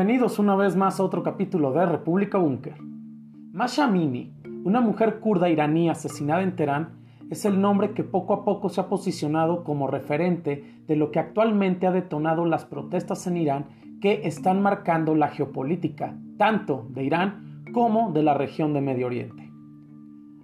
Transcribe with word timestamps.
Bienvenidos 0.00 0.38
una 0.38 0.56
vez 0.56 0.76
más 0.76 0.98
a 0.98 1.04
otro 1.04 1.22
capítulo 1.22 1.72
de 1.72 1.84
República 1.84 2.38
Búnker. 2.38 2.76
Masha 3.52 3.84
Amini, 3.84 4.32
una 4.64 4.80
mujer 4.80 5.20
kurda 5.20 5.50
iraní 5.50 5.90
asesinada 5.90 6.42
en 6.42 6.56
Teherán, 6.56 6.94
es 7.28 7.44
el 7.44 7.60
nombre 7.60 7.92
que 7.92 8.02
poco 8.02 8.32
a 8.32 8.42
poco 8.42 8.70
se 8.70 8.80
ha 8.80 8.88
posicionado 8.88 9.62
como 9.62 9.88
referente 9.88 10.64
de 10.88 10.96
lo 10.96 11.10
que 11.10 11.18
actualmente 11.18 11.86
ha 11.86 11.92
detonado 11.92 12.46
las 12.46 12.64
protestas 12.64 13.26
en 13.26 13.36
Irán 13.36 13.66
que 14.00 14.22
están 14.24 14.62
marcando 14.62 15.14
la 15.14 15.28
geopolítica 15.28 16.16
tanto 16.38 16.86
de 16.88 17.04
Irán 17.04 17.62
como 17.74 18.10
de 18.10 18.22
la 18.22 18.32
región 18.32 18.72
de 18.72 18.80
Medio 18.80 19.04
Oriente. 19.04 19.52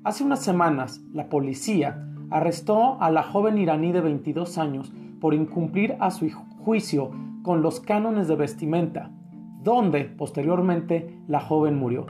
Hace 0.04 0.22
unas 0.22 0.44
semanas, 0.44 1.00
la 1.14 1.30
policía 1.30 2.06
arrestó 2.28 3.00
a 3.00 3.10
la 3.10 3.22
joven 3.22 3.56
iraní 3.56 3.90
de 3.90 4.02
22 4.02 4.58
años 4.58 4.92
por 5.18 5.32
incumplir 5.32 5.96
a 5.98 6.10
su 6.10 6.30
juicio 6.62 7.10
con 7.42 7.62
los 7.62 7.80
cánones 7.80 8.28
de 8.28 8.36
vestimenta, 8.36 9.15
donde 9.66 10.04
posteriormente 10.04 11.12
la 11.26 11.40
joven 11.40 11.76
murió. 11.76 12.06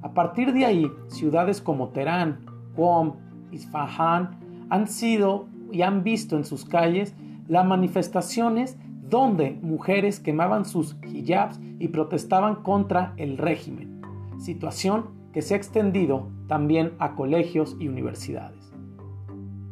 A 0.00 0.14
partir 0.14 0.54
de 0.54 0.64
ahí, 0.64 0.90
ciudades 1.08 1.60
como 1.60 1.88
Teherán, 1.90 2.46
Qom, 2.74 3.16
Isfahan 3.52 4.40
han 4.70 4.88
sido 4.88 5.44
y 5.70 5.82
han 5.82 6.02
visto 6.02 6.34
en 6.38 6.46
sus 6.46 6.64
calles 6.64 7.14
las 7.46 7.66
manifestaciones 7.66 8.78
donde 9.10 9.50
mujeres 9.60 10.18
quemaban 10.18 10.64
sus 10.64 10.96
hijabs 11.12 11.60
y 11.78 11.88
protestaban 11.88 12.62
contra 12.62 13.12
el 13.18 13.36
régimen, 13.36 14.00
situación 14.38 15.10
que 15.34 15.42
se 15.42 15.52
ha 15.52 15.58
extendido 15.58 16.30
también 16.48 16.94
a 16.98 17.16
colegios 17.16 17.76
y 17.78 17.88
universidades. 17.88 18.72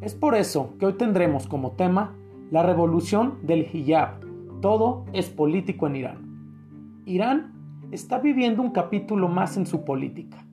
Es 0.02 0.14
por 0.14 0.34
eso 0.34 0.74
que 0.78 0.84
hoy 0.84 0.92
tendremos 0.98 1.46
como 1.46 1.70
tema 1.70 2.14
la 2.50 2.62
revolución 2.62 3.38
del 3.42 3.74
hijab. 3.74 4.20
Todo 4.60 5.06
es 5.14 5.30
político 5.30 5.86
en 5.86 5.96
Irán. 5.96 6.31
Irán 7.04 7.52
está 7.90 8.18
viviendo 8.18 8.62
un 8.62 8.70
capítulo 8.70 9.28
más 9.28 9.56
en 9.56 9.66
su 9.66 9.84
política. 9.84 10.44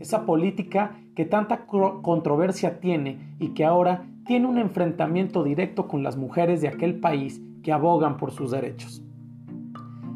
Esa 0.00 0.26
política 0.26 0.96
que 1.14 1.24
tanta 1.24 1.66
controversia 1.66 2.80
tiene 2.80 3.36
y 3.38 3.50
que 3.50 3.64
ahora 3.64 4.04
tiene 4.26 4.48
un 4.48 4.58
enfrentamiento 4.58 5.44
directo 5.44 5.86
con 5.86 6.02
las 6.02 6.16
mujeres 6.16 6.60
de 6.60 6.68
aquel 6.68 6.98
país 6.98 7.40
que 7.62 7.72
abogan 7.72 8.16
por 8.16 8.32
sus 8.32 8.50
derechos. 8.50 9.02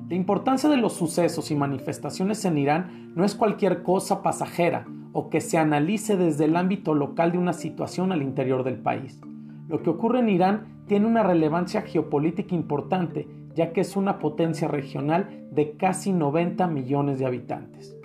La 0.08 0.16
importancia 0.16 0.68
de 0.68 0.76
los 0.76 0.94
sucesos 0.94 1.50
y 1.50 1.56
manifestaciones 1.56 2.44
en 2.44 2.58
Irán 2.58 3.12
no 3.14 3.24
es 3.24 3.34
cualquier 3.34 3.82
cosa 3.82 4.22
pasajera 4.22 4.86
o 5.12 5.30
que 5.30 5.40
se 5.40 5.56
analice 5.56 6.16
desde 6.16 6.44
el 6.46 6.56
ámbito 6.56 6.94
local 6.94 7.32
de 7.32 7.38
una 7.38 7.52
situación 7.52 8.12
al 8.12 8.22
interior 8.22 8.64
del 8.64 8.78
país. 8.78 9.20
Lo 9.68 9.82
que 9.82 9.90
ocurre 9.90 10.18
en 10.18 10.28
Irán 10.28 10.82
tiene 10.86 11.06
una 11.06 11.22
relevancia 11.22 11.82
geopolítica 11.82 12.54
importante, 12.54 13.28
ya 13.56 13.72
que 13.72 13.80
es 13.80 13.96
una 13.96 14.18
potencia 14.18 14.68
regional 14.68 15.48
de 15.50 15.72
casi 15.72 16.12
90 16.12 16.66
millones 16.68 17.18
de 17.18 17.26
habitantes. 17.26 17.98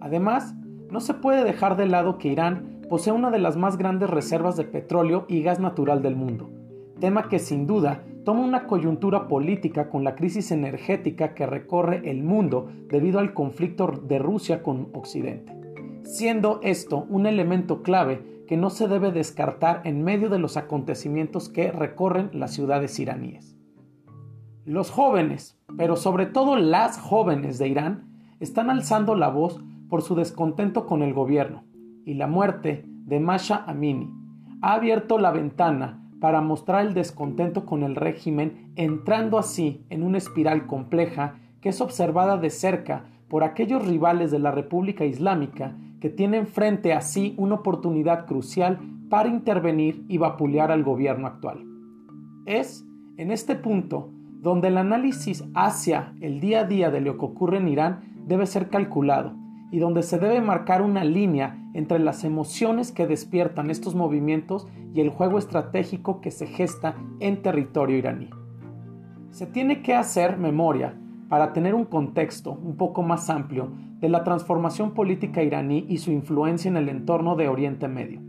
Además, 0.00 0.54
no 0.88 1.00
se 1.00 1.14
puede 1.14 1.42
dejar 1.42 1.76
de 1.76 1.86
lado 1.86 2.16
que 2.16 2.28
Irán 2.28 2.80
posee 2.88 3.12
una 3.12 3.30
de 3.30 3.40
las 3.40 3.56
más 3.56 3.76
grandes 3.76 4.08
reservas 4.08 4.56
de 4.56 4.64
petróleo 4.64 5.26
y 5.28 5.42
gas 5.42 5.58
natural 5.58 6.00
del 6.00 6.14
mundo, 6.14 6.48
tema 7.00 7.28
que 7.28 7.40
sin 7.40 7.66
duda 7.66 8.04
toma 8.24 8.44
una 8.44 8.66
coyuntura 8.66 9.26
política 9.26 9.90
con 9.90 10.04
la 10.04 10.14
crisis 10.14 10.52
energética 10.52 11.34
que 11.34 11.46
recorre 11.46 12.08
el 12.08 12.22
mundo 12.22 12.70
debido 12.88 13.18
al 13.18 13.34
conflicto 13.34 13.88
de 13.88 14.18
Rusia 14.20 14.62
con 14.62 14.90
Occidente, 14.92 15.52
siendo 16.04 16.60
esto 16.62 17.04
un 17.10 17.26
elemento 17.26 17.82
clave 17.82 18.44
que 18.46 18.56
no 18.56 18.70
se 18.70 18.86
debe 18.86 19.10
descartar 19.10 19.82
en 19.84 20.04
medio 20.04 20.28
de 20.28 20.38
los 20.38 20.56
acontecimientos 20.56 21.48
que 21.48 21.72
recorren 21.72 22.30
las 22.32 22.54
ciudades 22.54 22.98
iraníes. 23.00 23.57
Los 24.68 24.90
jóvenes, 24.90 25.58
pero 25.78 25.96
sobre 25.96 26.26
todo 26.26 26.56
las 26.56 26.98
jóvenes 26.98 27.56
de 27.56 27.68
Irán, 27.68 28.04
están 28.38 28.68
alzando 28.68 29.14
la 29.14 29.30
voz 29.30 29.64
por 29.88 30.02
su 30.02 30.14
descontento 30.14 30.84
con 30.84 31.00
el 31.00 31.14
gobierno 31.14 31.64
y 32.04 32.12
la 32.12 32.26
muerte 32.26 32.84
de 32.84 33.18
Masha 33.18 33.64
Amini 33.66 34.12
ha 34.60 34.74
abierto 34.74 35.18
la 35.18 35.30
ventana 35.30 36.06
para 36.20 36.42
mostrar 36.42 36.84
el 36.84 36.92
descontento 36.92 37.64
con 37.64 37.82
el 37.82 37.96
régimen, 37.96 38.70
entrando 38.76 39.38
así 39.38 39.86
en 39.88 40.02
una 40.02 40.18
espiral 40.18 40.66
compleja 40.66 41.36
que 41.62 41.70
es 41.70 41.80
observada 41.80 42.36
de 42.36 42.50
cerca 42.50 43.06
por 43.28 43.44
aquellos 43.44 43.88
rivales 43.88 44.30
de 44.30 44.38
la 44.38 44.50
República 44.50 45.06
Islámica 45.06 45.78
que 45.98 46.10
tienen 46.10 46.46
frente 46.46 46.92
a 46.92 47.00
sí 47.00 47.32
una 47.38 47.54
oportunidad 47.54 48.26
crucial 48.26 48.78
para 49.08 49.30
intervenir 49.30 50.04
y 50.08 50.18
vapulear 50.18 50.70
al 50.70 50.84
gobierno 50.84 51.26
actual. 51.26 51.64
Es 52.44 52.84
en 53.16 53.30
este 53.30 53.54
punto 53.54 54.10
donde 54.40 54.68
el 54.68 54.78
análisis 54.78 55.44
hacia 55.54 56.14
el 56.20 56.40
día 56.40 56.60
a 56.60 56.64
día 56.64 56.90
de 56.90 57.00
lo 57.00 57.18
que 57.18 57.24
ocurre 57.24 57.58
en 57.58 57.68
Irán 57.68 58.00
debe 58.26 58.46
ser 58.46 58.68
calculado 58.68 59.34
y 59.70 59.78
donde 59.78 60.02
se 60.02 60.18
debe 60.18 60.40
marcar 60.40 60.80
una 60.80 61.04
línea 61.04 61.58
entre 61.74 61.98
las 61.98 62.24
emociones 62.24 62.92
que 62.92 63.06
despiertan 63.06 63.70
estos 63.70 63.94
movimientos 63.94 64.66
y 64.94 65.00
el 65.00 65.10
juego 65.10 65.38
estratégico 65.38 66.20
que 66.20 66.30
se 66.30 66.46
gesta 66.46 66.94
en 67.20 67.42
territorio 67.42 67.98
iraní. 67.98 68.30
Se 69.30 69.46
tiene 69.46 69.82
que 69.82 69.94
hacer 69.94 70.38
memoria 70.38 70.94
para 71.28 71.52
tener 71.52 71.74
un 71.74 71.84
contexto 71.84 72.52
un 72.52 72.76
poco 72.76 73.02
más 73.02 73.28
amplio 73.28 73.70
de 74.00 74.08
la 74.08 74.24
transformación 74.24 74.94
política 74.94 75.42
iraní 75.42 75.84
y 75.88 75.98
su 75.98 76.10
influencia 76.10 76.70
en 76.70 76.76
el 76.76 76.88
entorno 76.88 77.36
de 77.36 77.48
Oriente 77.48 77.88
Medio. 77.88 78.22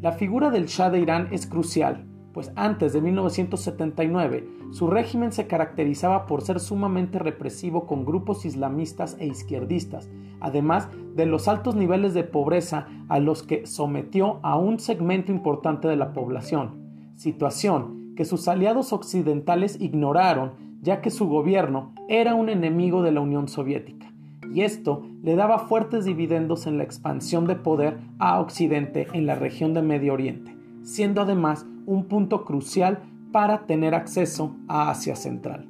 La 0.00 0.12
figura 0.12 0.50
del 0.50 0.66
Shah 0.66 0.90
de 0.90 1.00
Irán 1.00 1.28
es 1.30 1.46
crucial 1.46 2.06
pues 2.32 2.52
antes 2.56 2.92
de 2.92 3.00
1979 3.00 4.48
su 4.70 4.86
régimen 4.86 5.32
se 5.32 5.46
caracterizaba 5.46 6.26
por 6.26 6.42
ser 6.42 6.60
sumamente 6.60 7.18
represivo 7.18 7.86
con 7.86 8.04
grupos 8.04 8.44
islamistas 8.44 9.16
e 9.18 9.26
izquierdistas, 9.26 10.10
además 10.40 10.88
de 11.14 11.26
los 11.26 11.46
altos 11.48 11.74
niveles 11.74 12.14
de 12.14 12.24
pobreza 12.24 12.86
a 13.08 13.18
los 13.18 13.42
que 13.42 13.66
sometió 13.66 14.40
a 14.42 14.56
un 14.56 14.78
segmento 14.78 15.30
importante 15.30 15.88
de 15.88 15.96
la 15.96 16.12
población, 16.12 17.12
situación 17.16 18.14
que 18.16 18.24
sus 18.24 18.48
aliados 18.48 18.92
occidentales 18.92 19.80
ignoraron 19.80 20.52
ya 20.80 21.00
que 21.00 21.10
su 21.10 21.28
gobierno 21.28 21.92
era 22.08 22.34
un 22.34 22.48
enemigo 22.48 23.02
de 23.02 23.12
la 23.12 23.20
Unión 23.20 23.48
Soviética, 23.48 24.12
y 24.52 24.62
esto 24.62 25.06
le 25.22 25.36
daba 25.36 25.60
fuertes 25.60 26.04
dividendos 26.04 26.66
en 26.66 26.76
la 26.76 26.84
expansión 26.84 27.46
de 27.46 27.54
poder 27.54 27.98
a 28.18 28.40
Occidente 28.40 29.06
en 29.12 29.26
la 29.26 29.36
región 29.36 29.74
de 29.74 29.82
Medio 29.82 30.12
Oriente, 30.12 30.54
siendo 30.82 31.22
además 31.22 31.66
un 31.86 32.06
punto 32.06 32.44
crucial 32.44 33.02
para 33.32 33.66
tener 33.66 33.94
acceso 33.94 34.56
a 34.68 34.90
Asia 34.90 35.16
Central. 35.16 35.68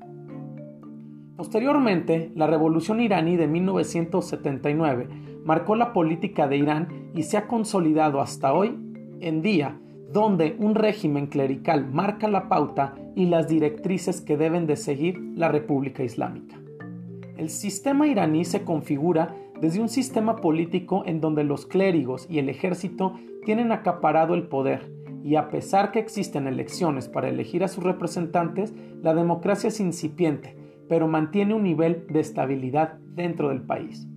Posteriormente, 1.36 2.30
la 2.34 2.46
revolución 2.46 3.00
iraní 3.00 3.36
de 3.36 3.46
1979 3.46 5.08
marcó 5.44 5.74
la 5.74 5.92
política 5.92 6.46
de 6.46 6.56
Irán 6.56 7.10
y 7.14 7.22
se 7.24 7.36
ha 7.36 7.46
consolidado 7.46 8.20
hasta 8.20 8.52
hoy 8.52 8.78
en 9.20 9.42
día, 9.42 9.78
donde 10.12 10.56
un 10.58 10.74
régimen 10.74 11.26
clerical 11.26 11.90
marca 11.90 12.28
la 12.28 12.48
pauta 12.48 12.94
y 13.16 13.26
las 13.26 13.48
directrices 13.48 14.20
que 14.20 14.36
deben 14.36 14.66
de 14.66 14.76
seguir 14.76 15.18
la 15.34 15.48
República 15.48 16.02
Islámica. 16.02 16.60
El 17.36 17.48
sistema 17.48 18.06
iraní 18.06 18.44
se 18.44 18.62
configura 18.62 19.34
desde 19.60 19.80
un 19.80 19.88
sistema 19.88 20.36
político 20.36 21.02
en 21.06 21.20
donde 21.20 21.44
los 21.44 21.66
clérigos 21.66 22.26
y 22.28 22.38
el 22.38 22.48
ejército 22.48 23.14
tienen 23.44 23.72
acaparado 23.72 24.34
el 24.34 24.48
poder, 24.48 24.92
y 25.24 25.36
a 25.36 25.48
pesar 25.48 25.92
que 25.92 25.98
existen 25.98 26.46
elecciones 26.46 27.08
para 27.08 27.28
elegir 27.28 27.64
a 27.64 27.68
sus 27.68 27.84
representantes, 27.84 28.74
la 29.02 29.14
democracia 29.14 29.68
es 29.68 29.80
incipiente, 29.80 30.56
pero 30.88 31.08
mantiene 31.08 31.54
un 31.54 31.62
nivel 31.62 32.06
de 32.08 32.20
estabilidad 32.20 32.98
dentro 33.14 33.48
del 33.48 33.62
país. 33.62 34.08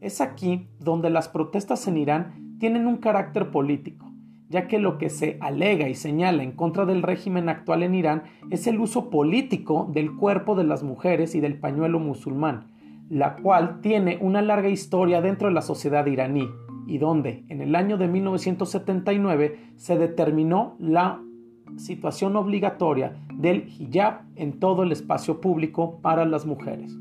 Es 0.00 0.20
aquí 0.20 0.68
donde 0.80 1.10
las 1.10 1.28
protestas 1.28 1.86
en 1.86 1.96
Irán 1.96 2.56
tienen 2.58 2.86
un 2.86 2.96
carácter 2.96 3.50
político, 3.50 4.12
ya 4.48 4.66
que 4.66 4.78
lo 4.78 4.98
que 4.98 5.10
se 5.10 5.38
alega 5.40 5.88
y 5.88 5.94
señala 5.94 6.42
en 6.42 6.52
contra 6.52 6.84
del 6.86 7.02
régimen 7.02 7.48
actual 7.48 7.82
en 7.82 7.94
Irán 7.94 8.22
es 8.50 8.66
el 8.66 8.80
uso 8.80 9.10
político 9.10 9.88
del 9.92 10.16
cuerpo 10.16 10.54
de 10.56 10.64
las 10.64 10.82
mujeres 10.82 11.34
y 11.34 11.40
del 11.40 11.58
pañuelo 11.58 12.00
musulmán, 12.00 12.66
la 13.08 13.36
cual 13.36 13.80
tiene 13.80 14.18
una 14.20 14.42
larga 14.42 14.68
historia 14.68 15.20
dentro 15.20 15.48
de 15.48 15.54
la 15.54 15.62
sociedad 15.62 16.06
iraní, 16.06 16.48
y 16.92 16.98
donde 16.98 17.42
en 17.48 17.62
el 17.62 17.74
año 17.74 17.96
de 17.96 18.06
1979 18.06 19.56
se 19.76 19.96
determinó 19.96 20.76
la 20.78 21.22
situación 21.78 22.36
obligatoria 22.36 23.16
del 23.32 23.66
hijab 23.78 24.24
en 24.36 24.60
todo 24.60 24.82
el 24.82 24.92
espacio 24.92 25.40
público 25.40 26.00
para 26.02 26.26
las 26.26 26.44
mujeres. 26.44 26.94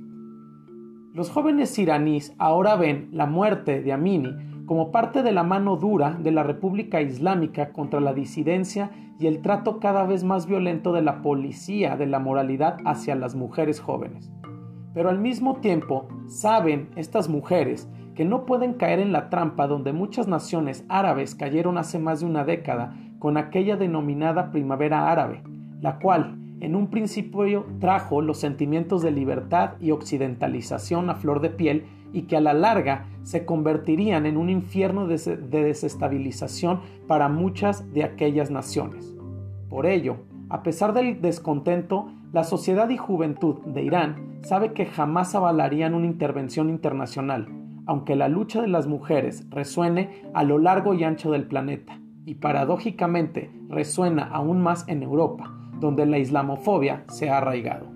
Los 1.14 1.30
jóvenes 1.30 1.78
iraníes 1.78 2.34
ahora 2.38 2.78
ven 2.78 3.10
la 3.12 3.26
muerte 3.26 3.82
de 3.82 3.92
Amini 3.92 4.30
como 4.66 4.92
parte 4.92 5.24
de 5.24 5.34
la 5.34 5.44
mano 5.44 5.76
dura 5.76 6.18
de 6.18 6.32
la 6.32 6.44
República 6.44 7.02
Islámica 7.02 7.74
contra 7.74 8.00
la 8.00 8.14
disidencia 8.14 8.92
y 9.20 9.28
el 9.28 9.42
trato 9.42 9.82
cada 9.82 10.06
vez 10.06 10.24
más 10.24 10.46
violento 10.46 10.94
de 10.94 11.02
la 11.02 11.22
policía 11.22 11.98
de 11.98 12.08
la 12.08 12.20
moralidad 12.20 12.78
hacia 12.86 13.16
las 13.16 13.36
mujeres 13.36 13.82
jóvenes. 13.82 14.32
Pero 14.94 15.10
al 15.10 15.20
mismo 15.20 15.58
tiempo 15.58 16.08
saben 16.28 16.92
estas 16.96 17.28
mujeres 17.28 17.90
que 18.16 18.26
no 18.26 18.46
pueden 18.46 18.74
caer 18.74 19.00
en 19.00 19.12
la 19.12 19.30
trampa 19.30 19.68
donde 19.68 19.94
muchas 19.94 20.28
naciones 20.28 20.86
árabes 20.90 21.36
cayeron 21.36 21.78
hace 21.78 22.00
más 22.00 22.20
de 22.20 22.26
una 22.26 22.44
década 22.44 22.96
con 23.20 23.38
aquella 23.38 23.78
denominada 23.78 24.52
primavera 24.52 25.12
árabe, 25.12 25.44
la 25.80 26.00
cual, 26.00 26.38
en 26.60 26.76
un 26.76 26.88
principio 26.88 27.66
trajo 27.80 28.22
los 28.22 28.40
sentimientos 28.40 29.02
de 29.02 29.12
libertad 29.12 29.72
y 29.80 29.92
occidentalización 29.92 31.10
a 31.10 31.16
flor 31.16 31.42
de 31.42 31.50
piel 31.50 31.86
y 32.14 32.24
que 32.24 32.38
a 32.38 32.42
la 32.42 32.54
larga 32.54 33.08
se 33.24 33.46
convertirían 33.46 34.26
en 34.26 34.38
un 34.38 34.50
infierno 34.50 35.08
de 35.08 35.18
desestabilización 35.18 36.82
para 37.08 37.30
muchas 37.30 37.92
de 37.94 38.04
aquellas 38.04 38.52
naciones. 38.52 39.16
Por 39.70 39.86
ello, 39.86 40.18
a 40.50 40.64
pesar 40.64 40.94
del 40.94 41.22
descontento, 41.22 42.12
la 42.34 42.44
sociedad 42.44 42.90
y 42.90 42.98
juventud 42.98 43.60
de 43.66 43.84
Irán 43.84 44.40
sabe 44.42 44.74
que 44.74 44.86
jamás 44.86 45.34
avalarían 45.36 45.94
una 45.94 46.08
intervención 46.08 46.70
internacional, 46.70 47.48
aunque 47.86 48.16
la 48.16 48.28
lucha 48.28 48.62
de 48.62 48.68
las 48.68 48.88
mujeres 48.88 49.48
resuene 49.50 50.24
a 50.34 50.44
lo 50.44 50.58
largo 50.58 50.94
y 50.94 51.04
ancho 51.04 51.32
del 51.32 51.48
planeta, 51.48 52.00
y 52.26 52.36
paradójicamente 52.36 53.52
resuena 53.68 54.24
aún 54.24 54.62
más 54.62 54.88
en 54.88 55.04
Europa, 55.04 55.52
donde 55.80 56.06
la 56.06 56.20
islamofobia 56.20 57.04
se 57.10 57.30
ha 57.30 57.38
arraigado. 57.38 57.88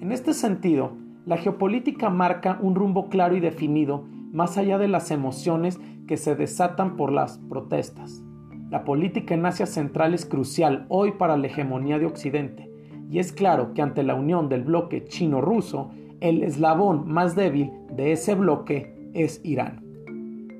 En 0.00 0.12
este 0.12 0.32
sentido, 0.32 0.92
la 1.26 1.36
geopolítica 1.36 2.10
marca 2.10 2.58
un 2.60 2.74
rumbo 2.74 3.08
claro 3.08 3.36
y 3.36 3.40
definido 3.40 4.04
más 4.32 4.58
allá 4.58 4.78
de 4.78 4.88
las 4.88 5.10
emociones 5.10 5.80
que 6.06 6.16
se 6.16 6.34
desatan 6.34 6.96
por 6.96 7.12
las 7.12 7.38
protestas. 7.38 8.22
La 8.70 8.84
política 8.84 9.34
en 9.34 9.46
Asia 9.46 9.66
Central 9.66 10.14
es 10.14 10.26
crucial 10.26 10.86
hoy 10.88 11.12
para 11.12 11.36
la 11.36 11.46
hegemonía 11.46 11.98
de 11.98 12.06
Occidente, 12.06 12.70
y 13.10 13.18
es 13.18 13.32
claro 13.32 13.74
que 13.74 13.82
ante 13.82 14.02
la 14.02 14.14
unión 14.14 14.48
del 14.48 14.64
bloque 14.64 15.04
chino-ruso, 15.04 15.90
el 16.20 16.42
eslabón 16.42 17.06
más 17.06 17.36
débil 17.36 17.70
de 17.92 18.12
ese 18.12 18.34
bloque 18.34 18.93
es 19.14 19.40
Irán. 19.42 19.82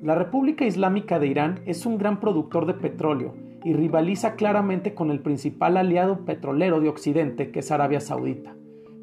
La 0.01 0.15
República 0.15 0.65
Islámica 0.65 1.19
de 1.19 1.27
Irán 1.27 1.59
es 1.65 1.85
un 1.85 1.97
gran 1.97 2.19
productor 2.19 2.65
de 2.65 2.73
petróleo 2.73 3.33
y 3.63 3.73
rivaliza 3.73 4.35
claramente 4.35 4.93
con 4.93 5.11
el 5.11 5.19
principal 5.19 5.77
aliado 5.77 6.25
petrolero 6.25 6.79
de 6.79 6.89
Occidente, 6.89 7.51
que 7.51 7.59
es 7.59 7.71
Arabia 7.71 7.99
Saudita. 7.99 8.55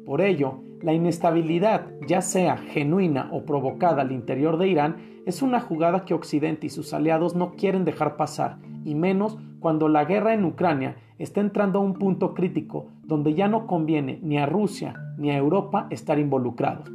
Por 0.05 0.21
ello, 0.21 0.59
la 0.81 0.93
inestabilidad, 0.93 1.87
ya 2.07 2.21
sea 2.21 2.57
genuina 2.57 3.29
o 3.31 3.45
provocada 3.45 4.01
al 4.01 4.11
interior 4.11 4.57
de 4.57 4.67
Irán, 4.67 4.95
es 5.25 5.41
una 5.41 5.59
jugada 5.59 6.03
que 6.05 6.13
Occidente 6.13 6.67
y 6.67 6.69
sus 6.69 6.93
aliados 6.93 7.35
no 7.35 7.53
quieren 7.55 7.85
dejar 7.85 8.17
pasar, 8.17 8.57
y 8.83 8.95
menos 8.95 9.37
cuando 9.59 9.87
la 9.87 10.03
guerra 10.03 10.33
en 10.33 10.43
Ucrania 10.43 10.97
está 11.17 11.39
entrando 11.39 11.79
a 11.79 11.83
un 11.83 11.93
punto 11.93 12.33
crítico 12.33 12.87
donde 13.03 13.33
ya 13.33 13.47
no 13.47 13.65
conviene 13.65 14.19
ni 14.21 14.37
a 14.37 14.45
Rusia 14.45 14.95
ni 15.17 15.31
a 15.31 15.37
Europa 15.37 15.87
estar 15.89 16.19
involucrados. 16.19 16.91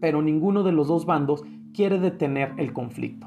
Pero 0.00 0.20
ninguno 0.20 0.64
de 0.64 0.72
los 0.72 0.88
dos 0.88 1.06
bandos 1.06 1.44
quiere 1.74 1.98
detener 1.98 2.52
el 2.56 2.72
conflicto. 2.72 3.26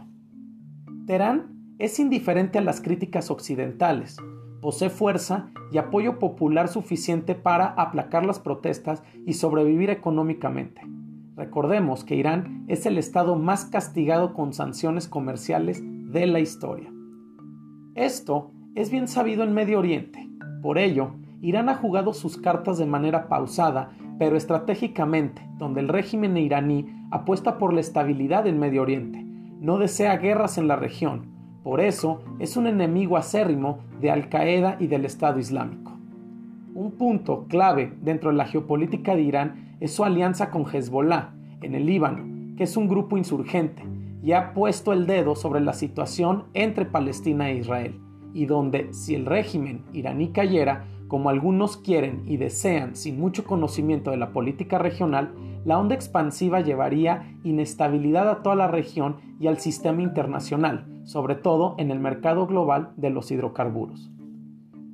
Teherán 1.05 1.75
es 1.77 1.99
indiferente 1.99 2.57
a 2.57 2.61
las 2.61 2.81
críticas 2.81 3.29
occidentales, 3.29 4.17
posee 4.61 4.89
fuerza 4.89 5.51
y 5.71 5.77
apoyo 5.77 6.17
popular 6.17 6.67
suficiente 6.69 7.35
para 7.35 7.67
aplacar 7.67 8.25
las 8.25 8.39
protestas 8.39 9.03
y 9.25 9.33
sobrevivir 9.33 9.89
económicamente. 9.89 10.81
Recordemos 11.35 12.03
que 12.03 12.15
Irán 12.15 12.65
es 12.67 12.85
el 12.88 12.97
estado 12.97 13.35
más 13.35 13.65
castigado 13.65 14.33
con 14.33 14.53
sanciones 14.53 15.07
comerciales 15.07 15.83
de 15.83 16.25
la 16.25 16.39
historia. 16.39 16.91
Esto 17.94 18.51
es 18.73 18.89
bien 18.89 19.07
sabido 19.07 19.44
en 19.44 19.53
Medio 19.53 19.79
Oriente. 19.79 20.27
Por 20.63 20.79
ello, 20.79 21.11
Irán 21.41 21.69
ha 21.69 21.75
jugado 21.75 22.13
sus 22.13 22.38
cartas 22.38 22.79
de 22.79 22.88
manera 22.88 23.27
pausada, 23.27 23.91
pero 24.19 24.37
estratégicamente, 24.37 25.47
donde 25.57 25.81
el 25.81 25.87
régimen 25.87 26.37
iraní 26.37 26.87
apuesta 27.11 27.57
por 27.57 27.73
la 27.73 27.81
estabilidad 27.81 28.47
en 28.47 28.59
Medio 28.59 28.81
Oriente. 28.81 29.23
No 29.59 29.77
desea 29.77 30.17
guerras 30.17 30.57
en 30.57 30.67
la 30.67 30.75
región, 30.75 31.27
por 31.63 31.81
eso 31.81 32.21
es 32.39 32.55
un 32.57 32.67
enemigo 32.67 33.17
acérrimo 33.17 33.79
de 33.99 34.11
Al 34.11 34.29
Qaeda 34.29 34.77
y 34.79 34.87
del 34.87 35.05
Estado 35.05 35.39
Islámico. 35.39 35.97
Un 36.73 36.91
punto 36.91 37.45
clave 37.47 37.93
dentro 38.01 38.29
de 38.29 38.37
la 38.37 38.45
geopolítica 38.45 39.15
de 39.15 39.21
Irán 39.23 39.75
es 39.79 39.93
su 39.93 40.03
alianza 40.03 40.51
con 40.51 40.65
Hezbollah 40.65 41.33
en 41.61 41.75
el 41.75 41.85
Líbano, 41.85 42.55
que 42.55 42.63
es 42.63 42.77
un 42.77 42.87
grupo 42.87 43.17
insurgente 43.17 43.83
y 44.23 44.31
ha 44.33 44.53
puesto 44.53 44.93
el 44.93 45.07
dedo 45.07 45.35
sobre 45.35 45.61
la 45.61 45.73
situación 45.73 46.45
entre 46.53 46.85
Palestina 46.85 47.49
e 47.49 47.57
Israel, 47.57 47.99
y 48.33 48.45
donde 48.45 48.93
si 48.93 49.15
el 49.15 49.25
régimen 49.25 49.83
iraní 49.93 50.29
cayera, 50.29 50.85
como 51.07 51.30
algunos 51.30 51.77
quieren 51.77 52.24
y 52.25 52.38
desean 52.38 52.95
sin 52.95 53.19
mucho 53.19 53.45
conocimiento 53.45 54.12
de 54.12 54.18
la 54.18 54.31
política 54.31 54.77
regional, 54.77 55.33
la 55.65 55.80
onda 55.80 55.95
expansiva 55.95 56.62
llevaría 56.62 57.38
inestabilidad 57.44 58.30
a 58.30 58.42
toda 58.44 58.56
la 58.56 58.68
región 58.68 59.18
y 59.39 59.48
al 59.48 59.57
sistema 59.59 60.01
internacional, 60.01 60.86
sobre 61.04 61.36
todo 61.36 61.75
en 61.77 61.92
el 61.92 62.00
mercado 62.00 62.48
global 62.48 62.92
de 62.98 63.09
los 63.09 63.31
hidrocarburos. 63.31 64.12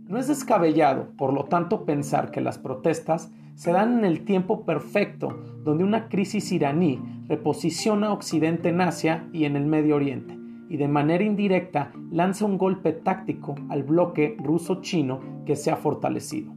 No 0.07 0.19
es 0.19 0.27
descabellado, 0.27 1.07
por 1.17 1.33
lo 1.33 1.45
tanto, 1.45 1.85
pensar 1.85 2.29
que 2.29 2.41
las 2.41 2.59
protestas 2.59 3.31
se 3.55 3.71
dan 3.71 3.99
en 3.99 4.05
el 4.05 4.25
tiempo 4.25 4.65
perfecto 4.65 5.29
donde 5.63 5.83
una 5.83 6.09
crisis 6.09 6.51
iraní 6.51 6.99
reposiciona 7.27 8.07
a 8.07 8.13
Occidente 8.13 8.69
en 8.69 8.81
Asia 8.81 9.27
y 9.31 9.45
en 9.45 9.55
el 9.55 9.65
Medio 9.65 9.95
Oriente, 9.95 10.37
y 10.73 10.77
de 10.77 10.87
manera 10.87 11.23
indirecta 11.23 11.91
lanza 12.09 12.45
un 12.45 12.57
golpe 12.57 12.93
táctico 12.93 13.53
al 13.69 13.83
bloque 13.83 14.35
ruso-chino 14.39 15.19
que 15.45 15.55
se 15.55 15.69
ha 15.69 15.75
fortalecido. 15.75 16.51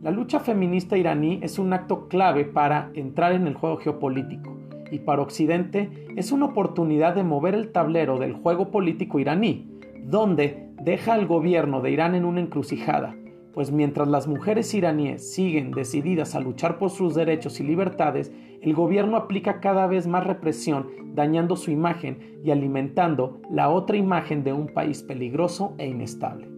La 0.00 0.10
lucha 0.10 0.40
feminista 0.40 0.96
iraní 0.96 1.40
es 1.42 1.58
un 1.58 1.74
acto 1.74 2.08
clave 2.08 2.46
para 2.46 2.90
entrar 2.94 3.32
en 3.32 3.46
el 3.46 3.52
juego 3.52 3.76
geopolítico 3.76 4.56
y 4.90 5.00
para 5.00 5.20
Occidente 5.20 5.90
es 6.16 6.32
una 6.32 6.46
oportunidad 6.46 7.14
de 7.14 7.24
mover 7.24 7.54
el 7.54 7.72
tablero 7.72 8.18
del 8.18 8.32
juego 8.32 8.70
político 8.70 9.18
iraní, 9.18 9.68
donde 10.02 10.70
deja 10.82 11.12
al 11.12 11.26
gobierno 11.26 11.82
de 11.82 11.90
Irán 11.90 12.14
en 12.14 12.24
una 12.24 12.40
encrucijada, 12.40 13.16
pues 13.56 13.72
mientras 13.72 14.06
las 14.06 14.28
mujeres 14.28 14.74
iraníes 14.74 15.32
siguen 15.32 15.70
decididas 15.70 16.34
a 16.34 16.40
luchar 16.40 16.76
por 16.76 16.90
sus 16.90 17.14
derechos 17.14 17.58
y 17.58 17.62
libertades, 17.62 18.30
el 18.60 18.74
gobierno 18.74 19.16
aplica 19.16 19.60
cada 19.60 19.86
vez 19.86 20.06
más 20.06 20.26
represión, 20.26 20.88
dañando 21.14 21.56
su 21.56 21.70
imagen 21.70 22.38
y 22.44 22.50
alimentando 22.50 23.40
la 23.50 23.70
otra 23.70 23.96
imagen 23.96 24.44
de 24.44 24.52
un 24.52 24.66
país 24.66 25.02
peligroso 25.02 25.74
e 25.78 25.86
inestable. 25.88 26.50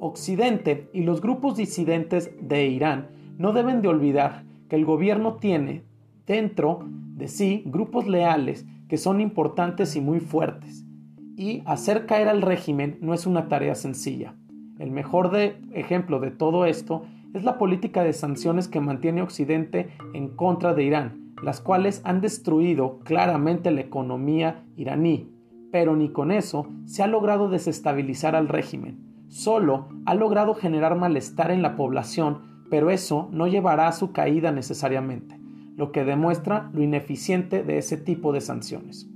Occidente 0.00 0.90
y 0.92 1.02
los 1.02 1.20
grupos 1.20 1.56
disidentes 1.56 2.32
de 2.40 2.66
Irán 2.66 3.10
no 3.38 3.52
deben 3.52 3.80
de 3.80 3.86
olvidar 3.86 4.42
que 4.68 4.74
el 4.74 4.84
gobierno 4.84 5.34
tiene 5.34 5.84
dentro 6.26 6.80
de 7.14 7.28
sí 7.28 7.62
grupos 7.64 8.08
leales 8.08 8.66
que 8.88 8.96
son 8.96 9.20
importantes 9.20 9.94
y 9.94 10.00
muy 10.00 10.18
fuertes, 10.18 10.84
y 11.36 11.62
hacer 11.64 12.06
caer 12.06 12.26
al 12.26 12.42
régimen 12.42 12.98
no 13.00 13.14
es 13.14 13.24
una 13.24 13.46
tarea 13.46 13.76
sencilla. 13.76 14.34
El 14.78 14.90
mejor 14.90 15.34
ejemplo 15.72 16.20
de 16.20 16.30
todo 16.30 16.64
esto 16.64 17.04
es 17.34 17.44
la 17.44 17.58
política 17.58 18.04
de 18.04 18.12
sanciones 18.12 18.68
que 18.68 18.80
mantiene 18.80 19.22
Occidente 19.22 19.90
en 20.14 20.28
contra 20.28 20.74
de 20.74 20.84
Irán, 20.84 21.34
las 21.42 21.60
cuales 21.60 22.00
han 22.04 22.20
destruido 22.20 23.00
claramente 23.00 23.70
la 23.70 23.80
economía 23.80 24.64
iraní, 24.76 25.30
pero 25.70 25.96
ni 25.96 26.10
con 26.10 26.30
eso 26.30 26.68
se 26.86 27.02
ha 27.02 27.06
logrado 27.06 27.48
desestabilizar 27.48 28.34
al 28.34 28.48
régimen 28.48 29.08
solo 29.28 29.88
ha 30.06 30.14
logrado 30.14 30.54
generar 30.54 30.96
malestar 30.96 31.50
en 31.50 31.62
la 31.62 31.76
población, 31.76 32.64
pero 32.70 32.90
eso 32.90 33.28
no 33.30 33.46
llevará 33.46 33.86
a 33.86 33.92
su 33.92 34.12
caída 34.12 34.52
necesariamente, 34.52 35.38
lo 35.76 35.92
que 35.92 36.04
demuestra 36.04 36.70
lo 36.72 36.82
ineficiente 36.82 37.62
de 37.62 37.78
ese 37.78 37.96
tipo 37.96 38.32
de 38.32 38.40
sanciones. 38.40 39.08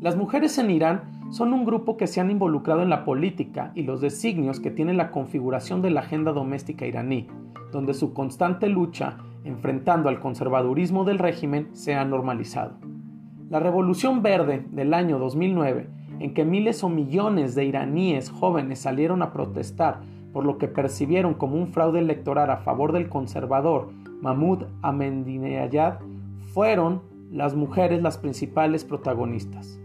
Las 0.00 0.16
mujeres 0.16 0.58
en 0.58 0.70
Irán 0.70 1.13
son 1.30 1.52
un 1.52 1.64
grupo 1.64 1.96
que 1.96 2.06
se 2.06 2.20
han 2.20 2.30
involucrado 2.30 2.82
en 2.82 2.90
la 2.90 3.04
política 3.04 3.72
y 3.74 3.82
los 3.82 4.00
designios 4.00 4.60
que 4.60 4.70
tiene 4.70 4.94
la 4.94 5.10
configuración 5.10 5.82
de 5.82 5.90
la 5.90 6.00
agenda 6.00 6.32
doméstica 6.32 6.86
iraní, 6.86 7.28
donde 7.72 7.94
su 7.94 8.12
constante 8.12 8.68
lucha 8.68 9.18
enfrentando 9.44 10.08
al 10.08 10.20
conservadurismo 10.20 11.04
del 11.04 11.18
régimen 11.18 11.68
se 11.72 11.94
ha 11.94 12.04
normalizado. 12.04 12.74
La 13.50 13.60
Revolución 13.60 14.22
Verde 14.22 14.66
del 14.70 14.94
año 14.94 15.18
2009 15.18 15.88
en 16.20 16.34
que 16.34 16.44
miles 16.44 16.84
o 16.84 16.88
millones 16.88 17.54
de 17.54 17.64
iraníes 17.64 18.30
jóvenes 18.30 18.78
salieron 18.78 19.22
a 19.22 19.32
protestar 19.32 20.00
por 20.32 20.44
lo 20.44 20.58
que 20.58 20.68
percibieron 20.68 21.34
como 21.34 21.56
un 21.56 21.68
fraude 21.68 22.00
electoral 22.00 22.50
a 22.50 22.58
favor 22.58 22.92
del 22.92 23.08
conservador 23.08 23.90
Mahmoud 24.20 24.64
Ahmadinejad, 24.82 25.98
fueron 26.52 27.02
las 27.30 27.54
mujeres 27.54 28.02
las 28.02 28.18
principales 28.18 28.84
protagonistas. 28.84 29.78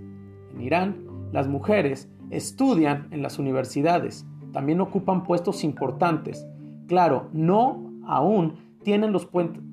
En 0.54 0.62
Irán, 0.62 1.09
las 1.32 1.48
mujeres 1.48 2.10
estudian 2.30 3.08
en 3.12 3.22
las 3.22 3.40
universidades, 3.40 4.26
también 4.52 4.82
ocupan 4.82 5.24
puestos 5.24 5.64
importantes. 5.64 6.48
Claro, 6.88 7.30
no 7.34 7.92
aún 8.08 8.56
tienen 8.84 9.12
los 9.12 9.28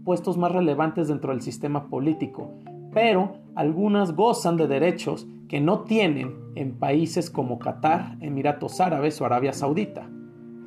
puestos 0.04 0.36
más 0.36 0.52
relevantes 0.52 1.08
dentro 1.08 1.32
del 1.32 1.42
sistema 1.42 1.88
político, 1.88 2.50
pero 2.92 3.38
algunas 3.54 4.14
gozan 4.14 4.56
de 4.56 4.66
derechos 4.66 5.26
que 5.48 5.60
no 5.60 5.80
tienen 5.80 6.34
en 6.54 6.78
países 6.78 7.30
como 7.30 7.58
Qatar, 7.58 8.16
Emiratos 8.20 8.80
Árabes 8.80 9.20
o 9.20 9.26
Arabia 9.26 9.52
Saudita, 9.52 10.08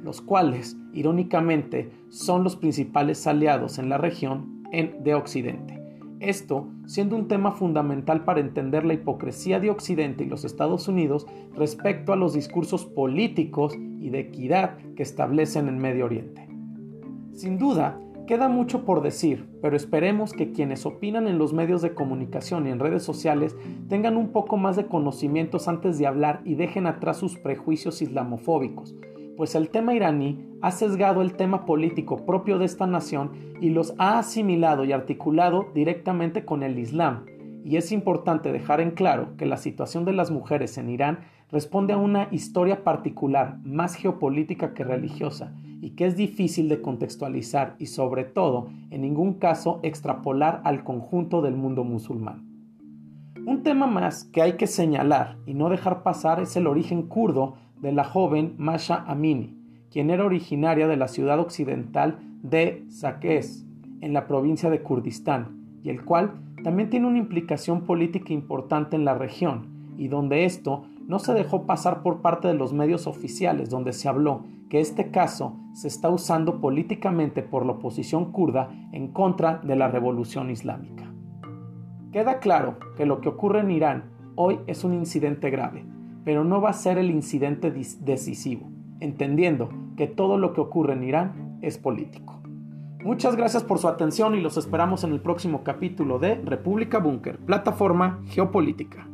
los 0.04 0.22
cuales, 0.22 0.78
irónicamente, 0.94 1.92
son 2.10 2.44
los 2.44 2.56
principales 2.56 3.28
aliados 3.28 3.78
en 3.78 3.90
la 3.90 3.98
región 3.98 4.64
de 4.72 5.14
Occidente. 5.14 5.79
Esto 6.20 6.68
siendo 6.86 7.16
un 7.16 7.30
tema 7.30 7.54
fundamental 7.54 8.26
para 8.26 8.42
entender 8.42 8.84
la 8.84 8.94
hipocresía 8.94 9.60
de 9.60 9.70
Occidente 9.70 10.26
y 10.26 10.28
los 10.28 10.44
Estados 10.44 10.88
Unidos 10.90 11.26
respecto 11.56 12.12
a 12.12 12.18
los 12.18 12.34
discursos 12.34 12.86
políticos 12.86 13.78
y 14.00 14.10
de 14.10 14.20
equidad 14.20 14.78
que 14.96 15.04
establecen 15.04 15.70
en 15.70 15.78
Medio 15.78 16.06
Oriente. 16.06 16.50
Sin 17.32 17.58
duda, 17.58 18.02
queda 18.28 18.50
mucho 18.50 18.84
por 18.84 19.02
decir, 19.02 19.48
pero 19.62 19.78
esperemos 19.78 20.34
que 20.34 20.52
quienes 20.52 20.86
opinan 20.86 21.28
en 21.28 21.38
los 21.38 21.54
medios 21.54 21.82
de 21.82 21.94
comunicación 21.94 22.68
y 22.68 22.72
en 22.72 22.80
redes 22.80 23.04
sociales 23.04 23.56
tengan 23.88 24.18
un 24.18 24.34
poco 24.34 24.58
más 24.58 24.76
de 24.76 24.88
conocimientos 24.88 25.70
antes 25.70 25.98
de 25.98 26.06
hablar 26.06 26.42
y 26.44 26.56
dejen 26.56 26.86
atrás 26.86 27.18
sus 27.18 27.38
prejuicios 27.38 28.02
islamofóbicos, 28.02 28.94
pues 29.40 29.56
el 29.56 29.70
tema 29.70 29.94
iraní 29.94 30.38
ha 30.62 30.70
sesgado 30.70 31.22
el 31.22 31.38
tema 31.38 31.66
político 31.66 32.26
propio 32.26 32.58
de 32.58 32.66
esta 32.66 32.86
nación 32.88 33.32
y 33.62 33.70
los 33.70 33.94
ha 33.98 34.20
asimilado 34.20 34.84
y 34.84 34.92
articulado 34.92 35.70
directamente 35.74 36.44
con 36.44 36.62
el 36.62 36.78
Islam. 36.78 37.24
Y 37.64 37.78
es 37.78 37.94
importante 37.94 38.52
dejar 38.52 38.82
en 38.82 38.92
claro 38.92 39.38
que 39.38 39.46
la 39.46 39.56
situación 39.56 40.04
de 40.04 40.12
las 40.12 40.30
mujeres 40.30 40.78
en 40.78 40.90
Irán 40.90 41.20
responde 41.54 41.94
a 41.94 41.98
una 41.98 42.28
historia 42.32 42.84
particular, 42.84 43.60
más 43.64 43.96
geopolítica 43.96 44.74
que 44.74 44.84
religiosa, 44.84 45.54
y 45.80 45.92
que 45.92 46.06
es 46.06 46.18
difícil 46.18 46.68
de 46.68 46.82
contextualizar 46.82 47.78
y 47.80 47.86
sobre 47.86 48.26
todo, 48.26 48.68
en 48.90 49.04
ningún 49.04 49.36
caso, 49.36 49.80
extrapolar 49.84 50.60
al 50.66 50.84
conjunto 50.84 51.42
del 51.42 51.56
mundo 51.56 51.86
musulmán. 51.86 52.50
Un 53.46 53.64
tema 53.64 53.88
más 53.88 54.26
que 54.26 54.42
hay 54.42 54.58
que 54.58 54.68
señalar 54.68 55.38
y 55.46 55.54
no 55.54 55.70
dejar 55.70 56.04
pasar 56.04 56.42
es 56.42 56.58
el 56.58 56.68
origen 56.68 57.04
kurdo 57.04 57.56
de 57.82 57.92
la 57.92 58.04
joven 58.04 58.56
Masha 58.58 59.04
Amini, 59.08 59.56
quien 59.92 60.10
era 60.10 60.26
originaria 60.26 60.88
de 60.88 60.98
la 60.98 61.08
ciudad 61.08 61.40
occidental 61.40 62.20
de 62.44 62.86
Saqqez, 62.90 63.66
en 64.02 64.14
la 64.14 64.28
provincia 64.28 64.70
de 64.70 64.82
Kurdistán, 64.82 65.80
y 65.84 65.90
el 65.90 66.04
cual 66.06 66.34
también 66.64 66.90
tiene 66.90 67.08
una 67.08 67.18
implicación 67.18 67.82
política 67.82 68.34
importante 68.34 68.96
en 68.96 69.06
la 69.06 69.14
región, 69.14 69.68
y 69.98 70.08
donde 70.08 70.46
esto 70.46 70.84
no 71.08 71.20
se 71.20 71.34
dejó 71.34 71.66
pasar 71.66 72.04
por 72.04 72.22
parte 72.22 72.48
de 72.48 72.54
los 72.54 72.72
medios 72.72 73.08
oficiales, 73.08 73.70
donde 73.70 73.94
se 73.94 74.08
habló 74.08 74.44
que 74.70 74.80
este 74.80 75.10
caso 75.10 75.58
se 75.74 75.88
está 75.88 76.10
usando 76.10 76.62
políticamente 76.62 77.42
por 77.42 77.66
la 77.66 77.74
oposición 77.74 78.32
kurda 78.32 78.70
en 78.92 79.08
contra 79.08 79.58
de 79.58 79.76
la 79.76 79.88
revolución 79.88 80.52
islámica. 80.52 81.12
Queda 82.12 82.40
claro 82.40 82.78
que 82.96 83.06
lo 83.06 83.22
que 83.22 83.30
ocurre 83.30 83.62
en 83.62 83.72
Irán 83.72 84.12
hoy 84.36 84.60
es 84.68 84.84
un 84.84 84.94
incidente 84.94 85.50
grave, 85.50 85.86
pero 86.24 86.44
no 86.44 86.62
va 86.62 86.70
a 86.70 86.74
ser 86.74 86.98
el 86.98 87.10
incidente 87.12 87.72
decisivo, 87.72 88.70
entendiendo 89.00 89.70
que 89.98 90.08
todo 90.08 90.38
lo 90.38 90.54
que 90.54 90.62
ocurre 90.62 90.94
en 90.94 91.04
Irán 91.04 91.58
es 91.62 91.78
político. 91.78 92.42
Muchas 93.04 93.36
gracias 93.36 93.64
por 93.64 93.80
su 93.80 93.88
atención 93.88 94.36
y 94.36 94.42
los 94.42 94.58
esperamos 94.58 95.04
en 95.04 95.12
el 95.12 95.22
próximo 95.22 95.64
capítulo 95.64 96.20
de 96.20 96.36
República 96.36 97.00
Búnker, 97.00 97.38
plataforma 97.38 98.22
geopolítica. 98.28 99.08